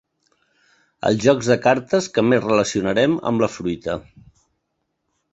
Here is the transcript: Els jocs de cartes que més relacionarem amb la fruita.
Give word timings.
Els 1.09 1.17
jocs 1.25 1.49
de 1.51 1.57
cartes 1.65 2.07
que 2.15 2.23
més 2.29 2.41
relacionarem 2.45 3.19
amb 3.33 3.43
la 3.45 3.51
fruita. 3.57 3.99